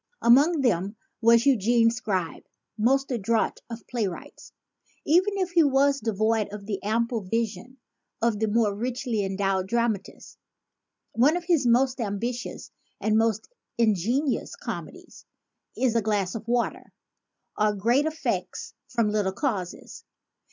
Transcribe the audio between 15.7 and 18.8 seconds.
is *A Glass of Water; or Great Effects